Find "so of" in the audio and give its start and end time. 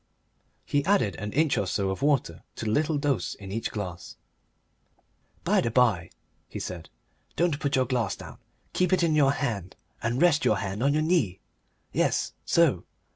1.67-2.01